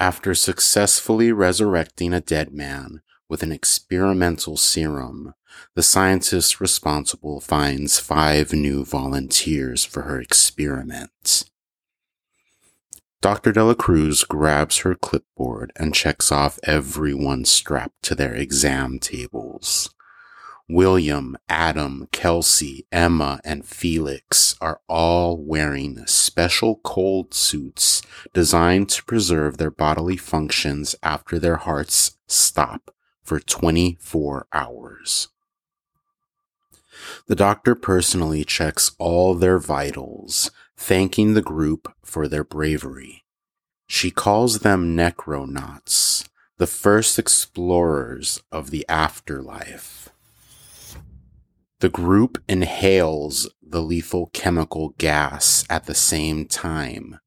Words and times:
After 0.00 0.34
successfully 0.34 1.30
resurrecting 1.30 2.14
a 2.14 2.22
dead 2.22 2.54
man 2.54 3.02
with 3.28 3.42
an 3.42 3.52
experimental 3.52 4.56
serum, 4.56 5.34
the 5.74 5.82
scientist 5.82 6.58
responsible 6.58 7.38
finds 7.38 7.98
five 7.98 8.54
new 8.54 8.82
volunteers 8.82 9.84
for 9.84 10.02
her 10.02 10.18
experiment. 10.18 11.44
Dr. 13.20 13.52
Dela 13.52 13.74
Cruz 13.74 14.24
grabs 14.24 14.78
her 14.78 14.94
clipboard 14.94 15.70
and 15.76 15.94
checks 15.94 16.32
off 16.32 16.58
everyone 16.62 17.44
strapped 17.44 18.02
to 18.04 18.14
their 18.14 18.34
exam 18.34 18.98
tables. 19.00 19.90
William, 20.72 21.36
Adam, 21.48 22.06
Kelsey, 22.12 22.86
Emma, 22.92 23.40
and 23.44 23.66
Felix 23.66 24.54
are 24.60 24.80
all 24.88 25.36
wearing 25.36 26.06
special 26.06 26.76
cold 26.84 27.34
suits 27.34 28.02
designed 28.32 28.88
to 28.88 29.04
preserve 29.04 29.56
their 29.56 29.72
bodily 29.72 30.16
functions 30.16 30.94
after 31.02 31.40
their 31.40 31.56
hearts 31.56 32.18
stop 32.28 32.94
for 33.20 33.40
24 33.40 34.46
hours. 34.52 35.28
The 37.26 37.34
doctor 37.34 37.74
personally 37.74 38.44
checks 38.44 38.92
all 38.96 39.34
their 39.34 39.58
vitals, 39.58 40.52
thanking 40.76 41.34
the 41.34 41.42
group 41.42 41.92
for 42.04 42.28
their 42.28 42.44
bravery. 42.44 43.24
She 43.88 44.12
calls 44.12 44.60
them 44.60 44.94
necronauts, 44.94 46.28
the 46.58 46.68
first 46.68 47.18
explorers 47.18 48.40
of 48.52 48.70
the 48.70 48.86
afterlife. 48.88 50.10
The 51.80 51.88
group 51.88 52.42
inhales 52.46 53.48
the 53.62 53.80
lethal 53.80 54.26
chemical 54.34 54.90
gas 54.98 55.64
at 55.70 55.86
the 55.86 55.94
same 55.94 56.44
time, 56.44 57.18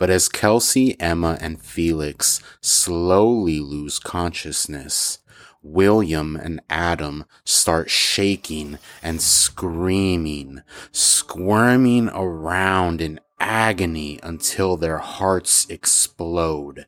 but 0.00 0.10
as 0.10 0.28
Kelsey, 0.28 1.00
Emma, 1.00 1.38
and 1.40 1.62
Felix 1.62 2.42
slowly 2.60 3.60
lose 3.60 4.00
consciousness, 4.00 5.20
William 5.62 6.34
and 6.34 6.60
Adam 6.68 7.24
start 7.44 7.88
shaking 7.88 8.78
and 9.00 9.22
screaming, 9.22 10.62
squirming 10.90 12.08
around 12.08 13.00
in 13.00 13.20
agony 13.38 14.18
until 14.24 14.76
their 14.76 14.98
hearts 14.98 15.70
explode. 15.70 16.86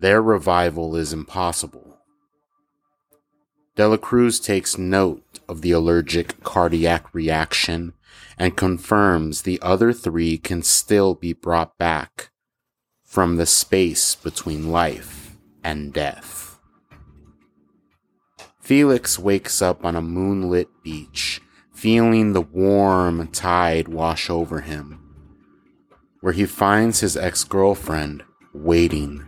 Their 0.00 0.20
revival 0.20 0.96
is 0.96 1.12
impossible. 1.12 1.98
Delacruz 3.76 4.42
takes 4.42 4.76
note 4.76 5.22
of 5.48 5.62
the 5.62 5.70
allergic 5.70 6.42
cardiac 6.42 7.12
reaction 7.14 7.94
and 8.38 8.56
confirms 8.56 9.42
the 9.42 9.60
other 9.62 9.92
three 9.92 10.38
can 10.38 10.62
still 10.62 11.14
be 11.14 11.32
brought 11.32 11.76
back 11.78 12.30
from 13.04 13.36
the 13.36 13.46
space 13.46 14.14
between 14.14 14.70
life 14.70 15.36
and 15.64 15.92
death. 15.92 16.58
Felix 18.60 19.18
wakes 19.18 19.62
up 19.62 19.84
on 19.84 19.96
a 19.96 20.02
moonlit 20.02 20.68
beach, 20.82 21.40
feeling 21.72 22.32
the 22.32 22.42
warm 22.42 23.26
tide 23.28 23.88
wash 23.88 24.28
over 24.28 24.60
him, 24.60 25.00
where 26.20 26.34
he 26.34 26.44
finds 26.44 27.00
his 27.00 27.16
ex 27.16 27.44
girlfriend 27.44 28.22
waiting. 28.52 29.24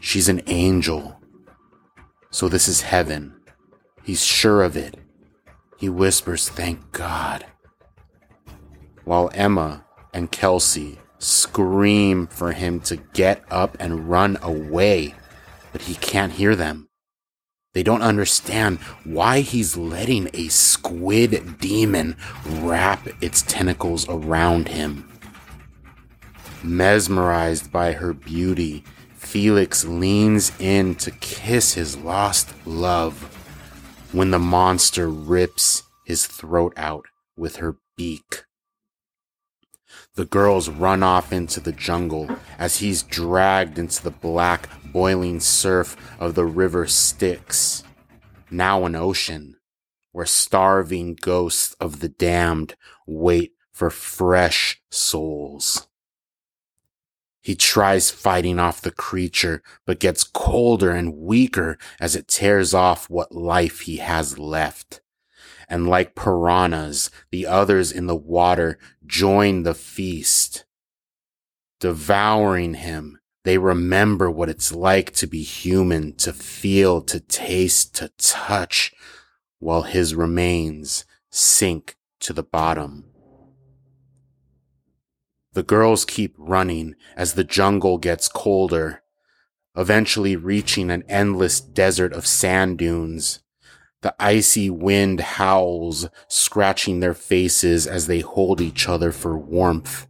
She's 0.00 0.28
an 0.28 0.40
angel. 0.46 1.20
So 2.30 2.48
this 2.48 2.66
is 2.66 2.80
heaven. 2.80 3.34
He's 4.04 4.22
sure 4.22 4.62
of 4.62 4.76
it. 4.76 4.96
He 5.78 5.88
whispers, 5.88 6.48
Thank 6.48 6.92
God. 6.92 7.46
While 9.04 9.30
Emma 9.34 9.84
and 10.12 10.30
Kelsey 10.30 10.98
scream 11.18 12.26
for 12.26 12.52
him 12.52 12.80
to 12.80 12.96
get 12.96 13.42
up 13.50 13.76
and 13.80 14.10
run 14.10 14.36
away, 14.42 15.14
but 15.72 15.82
he 15.82 15.94
can't 15.94 16.32
hear 16.32 16.54
them. 16.54 16.88
They 17.72 17.82
don't 17.82 18.02
understand 18.02 18.78
why 19.04 19.40
he's 19.40 19.76
letting 19.76 20.28
a 20.32 20.48
squid 20.48 21.58
demon 21.58 22.16
wrap 22.46 23.08
its 23.22 23.42
tentacles 23.42 24.08
around 24.08 24.68
him. 24.68 25.10
Mesmerized 26.62 27.72
by 27.72 27.92
her 27.92 28.12
beauty, 28.12 28.84
Felix 29.16 29.84
leans 29.84 30.52
in 30.60 30.94
to 30.96 31.10
kiss 31.10 31.74
his 31.74 31.96
lost 31.96 32.54
love 32.66 33.43
when 34.14 34.30
the 34.30 34.38
monster 34.38 35.08
rips 35.10 35.82
his 36.04 36.24
throat 36.24 36.72
out 36.76 37.06
with 37.36 37.56
her 37.56 37.76
beak. 37.96 38.44
The 40.14 40.24
girls 40.24 40.68
run 40.68 41.02
off 41.02 41.32
into 41.32 41.58
the 41.58 41.72
jungle 41.72 42.28
as 42.56 42.76
he's 42.76 43.02
dragged 43.02 43.76
into 43.76 44.00
the 44.04 44.12
black, 44.12 44.68
boiling 44.84 45.40
surf 45.40 45.96
of 46.20 46.36
the 46.36 46.44
river 46.44 46.86
Styx, 46.86 47.82
now 48.52 48.84
an 48.84 48.94
ocean, 48.94 49.56
where 50.12 50.26
starving 50.26 51.16
ghosts 51.20 51.74
of 51.80 51.98
the 51.98 52.08
damned 52.08 52.76
wait 53.08 53.54
for 53.72 53.90
fresh 53.90 54.80
souls. 54.92 55.88
He 57.44 57.54
tries 57.54 58.10
fighting 58.10 58.58
off 58.58 58.80
the 58.80 58.90
creature, 58.90 59.62
but 59.86 60.00
gets 60.00 60.24
colder 60.24 60.90
and 60.90 61.16
weaker 61.16 61.78
as 62.00 62.16
it 62.16 62.26
tears 62.26 62.74
off 62.74 63.08
what 63.08 63.30
life 63.30 63.80
he 63.82 63.98
has 63.98 64.36
left 64.36 65.00
and 65.68 65.88
like 65.88 66.14
piranhas, 66.14 67.10
the 67.30 67.46
others 67.46 67.92
in 67.92 68.06
the 68.06 68.16
water 68.16 68.78
join 69.06 69.62
the 69.62 69.74
feast. 69.74 70.64
Devouring 71.80 72.74
him, 72.74 73.18
they 73.44 73.58
remember 73.58 74.30
what 74.30 74.48
it's 74.48 74.72
like 74.72 75.12
to 75.12 75.26
be 75.26 75.42
human, 75.42 76.14
to 76.16 76.32
feel, 76.32 77.02
to 77.02 77.20
taste, 77.20 77.94
to 77.96 78.10
touch, 78.16 78.92
while 79.58 79.82
his 79.82 80.14
remains 80.14 81.04
sink 81.30 81.96
to 82.20 82.32
the 82.32 82.42
bottom. 82.42 83.04
The 85.54 85.62
girls 85.62 86.04
keep 86.04 86.34
running 86.36 86.96
as 87.16 87.34
the 87.34 87.44
jungle 87.44 87.98
gets 87.98 88.28
colder, 88.28 89.02
eventually 89.76 90.34
reaching 90.34 90.90
an 90.90 91.04
endless 91.08 91.60
desert 91.60 92.12
of 92.12 92.26
sand 92.26 92.78
dunes. 92.78 93.40
The 94.02 94.14
icy 94.18 94.68
wind 94.68 95.20
howls, 95.20 96.08
scratching 96.28 97.00
their 97.00 97.14
faces 97.14 97.86
as 97.86 98.08
they 98.08 98.20
hold 98.20 98.60
each 98.60 98.88
other 98.88 99.12
for 99.12 99.38
warmth. 99.38 100.08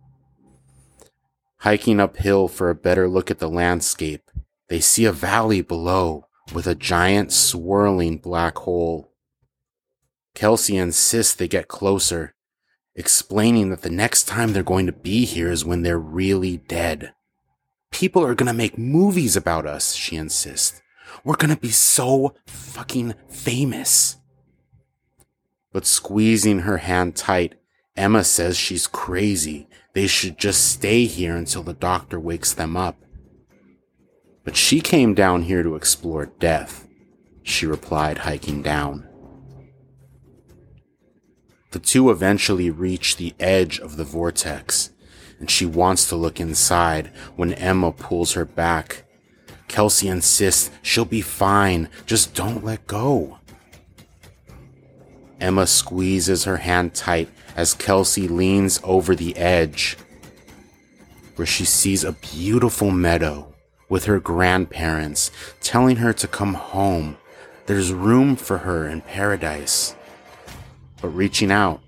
Hiking 1.58 2.00
uphill 2.00 2.48
for 2.48 2.70
a 2.70 2.74
better 2.74 3.06
look 3.06 3.30
at 3.30 3.38
the 3.38 3.48
landscape, 3.48 4.30
they 4.68 4.80
see 4.80 5.04
a 5.04 5.12
valley 5.12 5.60
below 5.60 6.26
with 6.54 6.66
a 6.66 6.74
giant 6.74 7.32
swirling 7.32 8.16
black 8.16 8.58
hole. 8.58 9.12
Kelsey 10.34 10.76
insists 10.76 11.34
they 11.34 11.48
get 11.48 11.68
closer, 11.68 12.34
explaining 12.94 13.70
that 13.70 13.82
the 13.82 13.90
next 13.90 14.24
time 14.24 14.52
they're 14.52 14.62
going 14.62 14.86
to 14.86 14.92
be 14.92 15.24
here 15.24 15.50
is 15.50 15.64
when 15.64 15.82
they're 15.82 15.98
really 15.98 16.58
dead. 16.58 17.12
People 17.90 18.24
are 18.24 18.34
going 18.34 18.46
to 18.46 18.52
make 18.52 18.78
movies 18.78 19.36
about 19.36 19.66
us, 19.66 19.94
she 19.94 20.16
insists. 20.16 20.80
We're 21.22 21.36
gonna 21.36 21.56
be 21.56 21.70
so 21.70 22.34
fucking 22.46 23.14
famous. 23.28 24.16
But 25.72 25.86
squeezing 25.86 26.60
her 26.60 26.78
hand 26.78 27.16
tight, 27.16 27.54
Emma 27.96 28.24
says 28.24 28.56
she's 28.56 28.86
crazy. 28.86 29.68
They 29.92 30.06
should 30.06 30.38
just 30.38 30.70
stay 30.70 31.04
here 31.04 31.36
until 31.36 31.62
the 31.62 31.72
doctor 31.72 32.18
wakes 32.18 32.52
them 32.52 32.76
up. 32.76 32.96
But 34.44 34.56
she 34.56 34.80
came 34.80 35.14
down 35.14 35.42
here 35.42 35.62
to 35.62 35.76
explore 35.76 36.26
death, 36.26 36.86
she 37.42 37.66
replied, 37.66 38.18
hiking 38.18 38.62
down. 38.62 39.08
The 41.74 41.80
two 41.80 42.10
eventually 42.10 42.70
reach 42.70 43.16
the 43.16 43.34
edge 43.38 43.78
of 43.78 43.96
the 43.96 44.04
vortex, 44.04 44.90
and 45.38 45.50
she 45.50 45.66
wants 45.66 46.08
to 46.08 46.16
look 46.16 46.40
inside 46.40 47.08
when 47.36 47.52
Emma 47.52 47.92
pulls 47.92 48.32
her 48.32 48.46
back 48.46 49.04
Kelsey 49.74 50.06
insists 50.06 50.70
she'll 50.82 51.04
be 51.04 51.20
fine, 51.20 51.88
just 52.06 52.32
don't 52.32 52.64
let 52.64 52.86
go. 52.86 53.38
Emma 55.40 55.66
squeezes 55.66 56.44
her 56.44 56.58
hand 56.58 56.94
tight 56.94 57.28
as 57.56 57.74
Kelsey 57.74 58.28
leans 58.28 58.78
over 58.84 59.16
the 59.16 59.36
edge, 59.36 59.96
where 61.34 61.44
she 61.44 61.64
sees 61.64 62.04
a 62.04 62.12
beautiful 62.12 62.92
meadow 62.92 63.52
with 63.88 64.04
her 64.04 64.20
grandparents 64.20 65.32
telling 65.60 65.96
her 65.96 66.12
to 66.12 66.28
come 66.28 66.54
home. 66.54 67.16
There's 67.66 67.92
room 67.92 68.36
for 68.36 68.58
her 68.58 68.88
in 68.88 69.00
paradise. 69.00 69.96
But 71.04 71.14
reaching 71.14 71.52
out, 71.52 71.82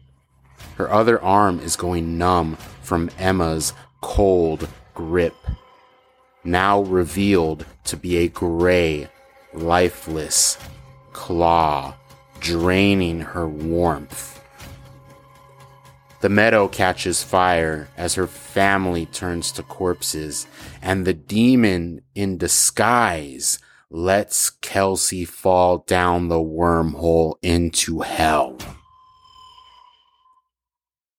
her 0.75 0.93
other 0.93 1.19
arm 1.23 1.59
is 1.61 1.75
going 1.75 2.19
numb 2.19 2.57
from 2.83 3.09
Emma's 3.17 3.73
cold 4.03 4.69
grip 4.93 5.35
now 6.45 6.83
revealed 6.83 7.65
to 7.85 7.97
be 7.97 8.19
a 8.19 8.29
gray, 8.29 9.09
lifeless 9.55 10.59
claw 11.15 11.95
draining 12.41 13.21
her 13.21 13.49
warmth. 13.49 14.39
The 16.21 16.29
meadow 16.29 16.69
catches 16.69 17.23
fire 17.23 17.89
as 17.97 18.17
her 18.17 18.27
family 18.27 19.07
turns 19.07 19.51
to 19.53 19.63
corpses, 19.63 20.47
and 20.83 21.07
the 21.07 21.15
demon 21.15 22.03
in 22.15 22.37
disguise 22.37 23.61
lets 23.89 24.51
Kelsey 24.51 25.25
fall 25.25 25.79
down 25.87 26.29
the 26.29 26.35
wormhole 26.35 27.37
into 27.41 28.01
hell. 28.01 28.59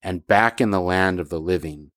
And 0.04 0.28
back 0.28 0.62
in 0.62 0.72
the 0.72 0.82
land 0.82 1.20
of 1.20 1.30
the 1.30 1.40
living, 1.40 1.92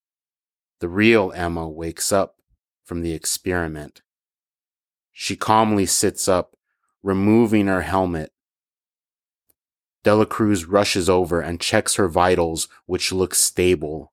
the 0.81 0.89
real 0.89 1.33
Emma 1.33 1.69
wakes 1.69 2.13
up 2.13 2.37
from 2.85 3.03
the 3.03 3.13
experiment. 3.13 4.03
She 5.13 5.37
calmly 5.37 5.87
sits 5.87 6.27
up, 6.27 6.57
removing 7.03 7.67
her 7.67 7.83
helmet. 7.83 8.33
Delacruz 10.03 10.67
rushes 10.67 11.09
over 11.09 11.41
and 11.41 11.61
checks 11.61 11.97
her 11.97 12.09
vitals, 12.09 12.69
which 12.87 13.13
look 13.13 13.35
stable. 13.35 14.13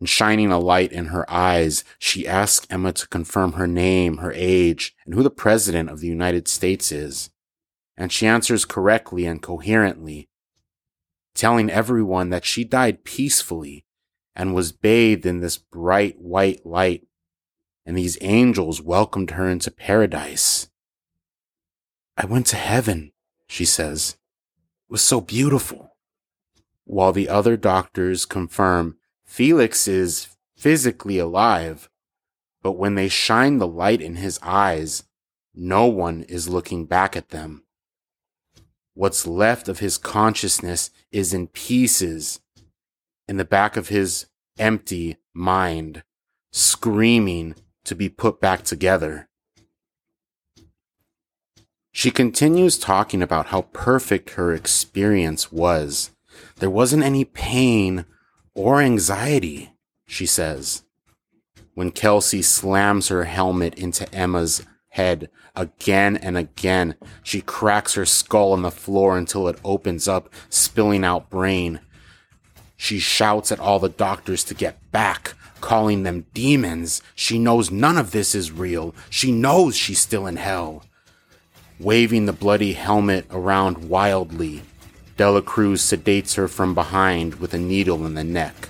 And 0.00 0.08
shining 0.08 0.50
a 0.50 0.58
light 0.58 0.92
in 0.92 1.06
her 1.06 1.28
eyes, 1.30 1.84
she 1.98 2.26
asks 2.26 2.66
Emma 2.70 2.92
to 2.94 3.08
confirm 3.08 3.52
her 3.52 3.66
name, 3.66 4.18
her 4.18 4.32
age, 4.34 4.94
and 5.04 5.14
who 5.14 5.22
the 5.22 5.30
President 5.30 5.90
of 5.90 6.00
the 6.00 6.06
United 6.06 6.48
States 6.48 6.90
is. 6.90 7.30
And 7.96 8.12
she 8.12 8.26
answers 8.26 8.64
correctly 8.64 9.26
and 9.26 9.42
coherently, 9.42 10.28
telling 11.38 11.70
everyone 11.70 12.30
that 12.30 12.44
she 12.44 12.64
died 12.64 13.04
peacefully 13.04 13.84
and 14.34 14.54
was 14.54 14.72
bathed 14.72 15.24
in 15.24 15.40
this 15.40 15.56
bright 15.56 16.18
white 16.18 16.66
light, 16.66 17.06
and 17.86 17.96
these 17.96 18.18
angels 18.20 18.82
welcomed 18.82 19.30
her 19.30 19.48
into 19.48 19.70
paradise. 19.70 20.68
I 22.16 22.26
went 22.26 22.46
to 22.48 22.56
heaven, 22.56 23.12
she 23.46 23.64
says. 23.64 24.16
It 24.88 24.92
was 24.92 25.02
so 25.02 25.20
beautiful. 25.20 25.96
While 26.84 27.12
the 27.12 27.28
other 27.28 27.56
doctors 27.56 28.26
confirm 28.26 28.96
Felix 29.24 29.86
is 29.86 30.36
physically 30.56 31.18
alive, 31.18 31.88
but 32.62 32.72
when 32.72 32.96
they 32.96 33.08
shine 33.08 33.58
the 33.58 33.68
light 33.68 34.00
in 34.00 34.16
his 34.16 34.40
eyes, 34.42 35.04
no 35.54 35.86
one 35.86 36.22
is 36.24 36.48
looking 36.48 36.86
back 36.86 37.14
at 37.16 37.28
them. 37.28 37.62
What's 38.98 39.28
left 39.28 39.68
of 39.68 39.78
his 39.78 39.96
consciousness 39.96 40.90
is 41.12 41.32
in 41.32 41.46
pieces 41.46 42.40
in 43.28 43.36
the 43.36 43.44
back 43.44 43.76
of 43.76 43.90
his 43.90 44.26
empty 44.58 45.18
mind, 45.32 46.02
screaming 46.50 47.54
to 47.84 47.94
be 47.94 48.08
put 48.08 48.40
back 48.40 48.64
together. 48.64 49.28
She 51.92 52.10
continues 52.10 52.76
talking 52.76 53.22
about 53.22 53.46
how 53.46 53.62
perfect 53.72 54.30
her 54.30 54.52
experience 54.52 55.52
was. 55.52 56.10
There 56.56 56.68
wasn't 56.68 57.04
any 57.04 57.24
pain 57.24 58.04
or 58.52 58.80
anxiety, 58.82 59.74
she 60.08 60.26
says. 60.26 60.82
When 61.74 61.92
Kelsey 61.92 62.42
slams 62.42 63.06
her 63.06 63.26
helmet 63.26 63.78
into 63.78 64.12
Emma's 64.12 64.66
head 64.98 65.30
again 65.54 66.16
and 66.16 66.36
again, 66.36 66.96
she 67.22 67.40
cracks 67.40 67.94
her 67.94 68.04
skull 68.04 68.52
on 68.52 68.62
the 68.62 68.70
floor 68.70 69.16
until 69.16 69.46
it 69.46 69.58
opens 69.64 70.08
up, 70.08 70.28
spilling 70.50 71.04
out 71.04 71.30
brain. 71.30 71.78
She 72.76 72.98
shouts 72.98 73.52
at 73.52 73.60
all 73.60 73.78
the 73.78 73.88
doctors 73.88 74.42
to 74.44 74.54
get 74.54 74.90
back, 74.90 75.34
calling 75.60 76.02
them 76.02 76.26
demons. 76.34 77.00
She 77.14 77.38
knows 77.38 77.70
none 77.70 77.96
of 77.96 78.10
this 78.10 78.34
is 78.34 78.50
real. 78.50 78.92
She 79.08 79.30
knows 79.30 79.76
she's 79.76 80.00
still 80.00 80.26
in 80.26 80.36
hell. 80.36 80.84
Waving 81.78 82.26
the 82.26 82.32
bloody 82.32 82.72
helmet 82.72 83.24
around 83.30 83.88
wildly, 83.88 84.62
Dela 85.16 85.42
Cruz 85.42 85.80
sedates 85.80 86.34
her 86.34 86.48
from 86.48 86.74
behind 86.74 87.36
with 87.36 87.54
a 87.54 87.58
needle 87.58 88.04
in 88.04 88.14
the 88.14 88.24
neck. 88.24 88.68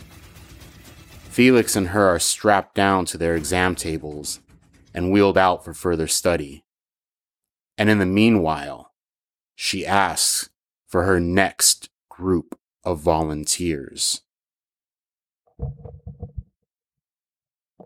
Felix 1.31 1.75
and 1.75 1.89
her 1.89 2.07
are 2.07 2.19
strapped 2.19 2.75
down 2.75 3.07
to 3.07 3.17
their 3.17 3.35
exam 3.35 3.75
tables 3.75 4.41
and 4.95 5.11
wheeled 5.11 5.39
out 5.39 5.65
for 5.65 5.75
further 5.75 6.07
study. 6.07 6.65
And 7.77 7.89
in 7.89 7.99
the 7.99 8.07
meanwhile, 8.07 8.93
she 9.55 9.87
asks 9.87 10.51
for 10.87 11.05
her 11.05 11.21
next 11.21 11.91
group 12.09 12.59
of 12.85 13.01
volunteers. 13.01 14.23